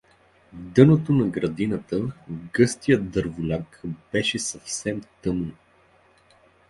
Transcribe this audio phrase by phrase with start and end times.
[0.53, 2.09] В дъното на градината, в
[2.53, 3.81] гъстия дърволяк
[4.13, 5.51] беше съвсем тъмно.